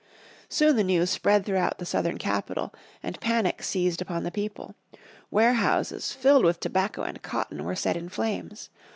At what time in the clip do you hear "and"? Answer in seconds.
3.03-3.19, 7.03-7.21